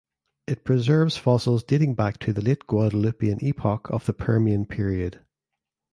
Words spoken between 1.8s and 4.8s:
back to the late Guadalupian Epoch of the Permian